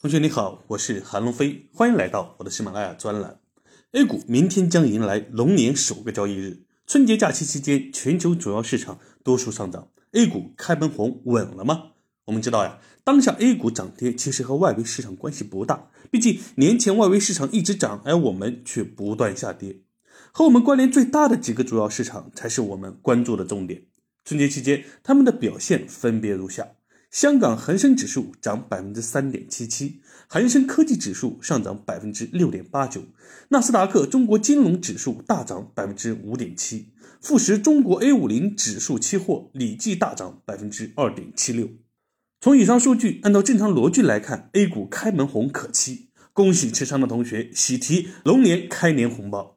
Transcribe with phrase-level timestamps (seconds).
[0.00, 3.40] 同学你好，我是韩龙飞，欢迎来到我的喜马拉雅专栏。
[3.90, 11.94] A 股明天将迎来龙年首个交易日，春节假期期间，全球主要市场多数上涨，A 股开门红稳了吗？
[12.26, 19.80] 我们知道呀，当下 A 股涨跌其实和外围市场关系不大，毕竟年前外围市场一直涨，而我们却不断下跌。
[20.30, 23.82] 和我们关联最大的几个主要市场才是我们关注的重点。
[24.24, 26.68] 春节期间，他们的表现分别如下。
[27.10, 33.02] 香港恒生指数涨百分之三点七七，恒生科技指数上涨百分之六点八九，
[33.48, 41.70] 纳斯达克中国金融指数大涨百分之五点七，富时中国 A 五零指数期货累计大涨百分之二点七六。
[42.40, 46.10] 从以上数据，按照正常逻辑来看，A 股开门红可期。
[46.34, 49.56] 恭喜持仓的同学喜提龙年开年红包。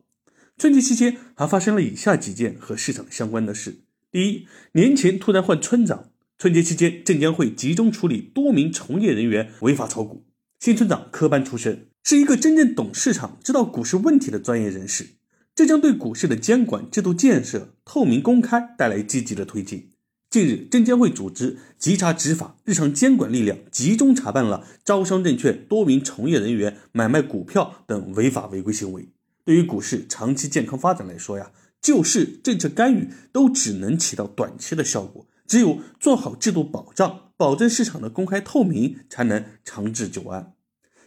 [0.57, 6.10] 春节期间还发生了以下几件和市场相关的事：第一，年前突然换村长。
[6.41, 10.25] 春节期间，证监会集中处理多名从业人员违法炒股。
[10.59, 15.09] 新村长科班出身，是一个真正懂市场、知道股市问题的专业人士，
[15.53, 19.91] 这将对股市的监管制度建设透明公开带来积极的推进。
[20.31, 29.07] 近日，证监会组织稽查执法日常监管力量集中查办了招商证券多名从业人员买卖股票等违法违规行为。
[29.45, 35.27] 对于股市长期健康发展来说呀，救市政策干预都只能起到短期的效果。
[35.51, 40.53] 只有做好制度保障，保证市场的公开透明，才能长治久安。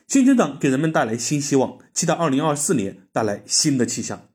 [0.06, 4.28] 新增长给人们带来新希望，期待二零二四年带来新的气象。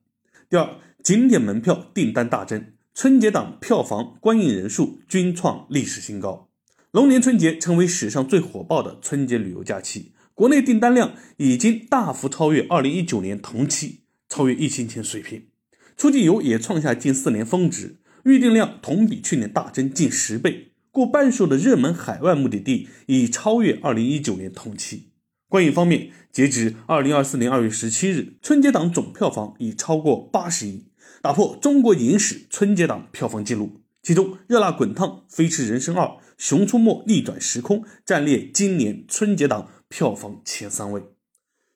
[0.50, 6.50] 第二，景点门票订单大增，春节档票房观影人数均创历史新高。
[6.90, 15.50] 龙年春节成为史上最火爆的春节旅游假期，国内订单量已经大幅超越二零一九年同期，超越疫情前水平。
[15.96, 17.98] 出境游也创下近四年峰值。
[18.30, 25.08] 预订量同比去年大增近十倍，过半数的热门海外目的地已超越二零一九年同期。
[25.48, 30.86] 观影方面，截止二零二四年二月十七日，春节档总票房已超过八十亿，
[31.24, 33.82] 打破中国影史春节档票房纪录。
[34.04, 36.06] 其中，《热辣滚烫》《飞驰人生二》
[36.38, 41.02] 《熊出没：逆转时空》暂列今年春节档票房前三位。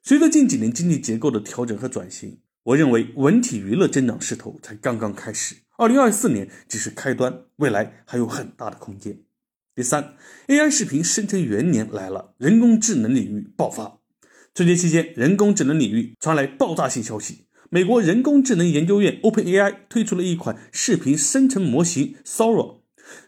[0.04, 5.56] 随着近几年经济结构的调整和转型，我认为文体娱乐增长势头才刚刚开始。
[5.78, 9.20] 二零二四年只是开端，未来还有很大的空间。
[9.76, 10.14] 第三
[10.48, 14.00] ，AI 视频生成元年来了，人工智能领域爆发。
[14.56, 22.80] 春节期间，人工智能领域传来爆炸性消息：美国人工智能研究院 OpenAI 推出了一款视频生成模型 Sora。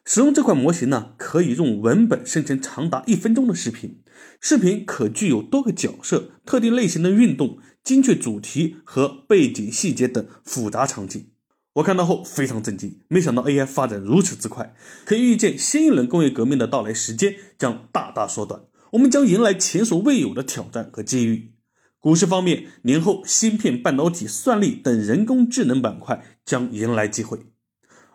[0.06, 4.01] 使用这款模型呢，可以用文本生成长达一分钟的视频，
[4.40, 11.28] 视频可具有多个角色、特定类型的运动、精确主题和背景细节等复杂场景。
[11.73, 14.73] 我看到后非常震惊，没想到 AI 发展如此之快，
[15.06, 18.63] 可以预见新一轮工业革命的到来时间将大大缩短，
[18.94, 21.51] 我们将迎来前所未有的挑战和机遇。
[22.00, 27.40] 股市方面，年后芯片、半导体、算力等人工智能板块将迎来机会。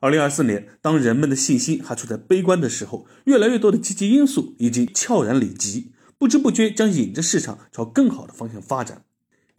[0.00, 9.04] 二零二四年，当人们的信心还处在悲观的时候，越来越多的积极因素已经悄然累积，不知不觉将引着市场朝更好的方向发展。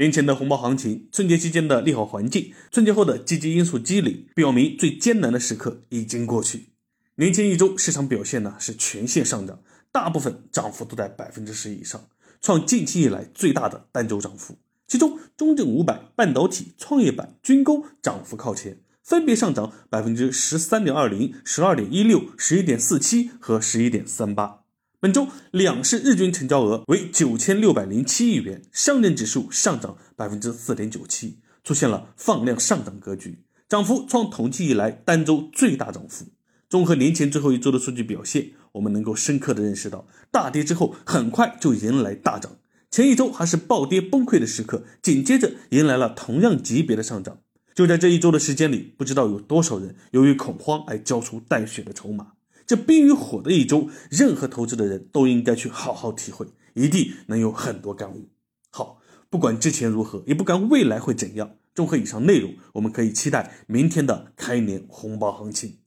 [0.02, 6.70] 年前的红包行情，春节期间的利好环境，春节后的积极因素积累，表明最艰难的时刻已经过去。
[7.18, 9.60] 年前一周市场表现呢是全线上涨，
[9.92, 12.04] 大部分涨幅都在百分之十以上，
[12.42, 14.58] 创近期以来最大的单周涨幅。
[14.88, 24.61] 其中，中证五百、半导体、创业板、军工涨幅靠前，分别上涨百分之十三点二零、十二点一六、十一点四七和十一点三八。
[25.02, 36.28] 本周两市日均成交额为九千六百零七亿元，上证指数上涨百分之四点九七，出现了放量上涨格局，涨幅创统计以来单周最大涨幅。
[36.70, 42.58] 综合年前最后一周的数据表现，我们能够深刻的认识到，大跌之后很快就迎来大涨，
[42.92, 47.40] 前一周还是暴跌崩溃的时刻，紧接着迎来了同样级别的上涨。
[47.74, 52.34] 就在这一周的时间里，不知道有多少人由于恐慌而交出带血的筹码。
[52.72, 58.30] 这冰与火的一周，任何投资的人都应该去好好体会，一定能有很多感悟。
[58.70, 61.58] 好，不管之前如何，也不管未来会怎样。
[61.76, 65.80] 综合以上内容，我们可以期待明天的开年红包行情。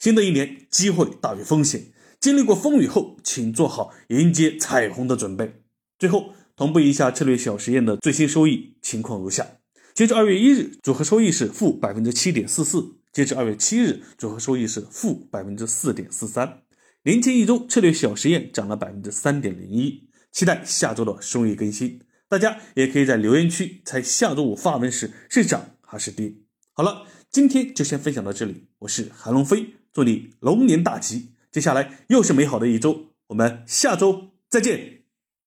[0.00, 5.62] 新的一年，机会大于风险，经历过风雨后，请做好迎接彩虹的准备。
[5.96, 9.46] 最后，同步一下策略小实验的最新收益情况如下：
[9.94, 12.96] 截至二月一日，组合收益是负百分之七点四四。
[13.12, 16.62] 截至二月七日，组合收益是负百分之四点四三。
[17.02, 20.08] 年前一周策略小实验涨了百分之三点零一。
[20.30, 22.00] 期待下周的收益更新。
[22.26, 26.32] 大家也可以在留言区猜下周五发文时是涨还是跌。
[26.72, 28.68] 好了，今天就先分享到这里。
[28.78, 31.34] 我是韩龙飞，祝你龙年大吉。
[31.50, 35.01] 接下来又是美好的一周，我们下周再见。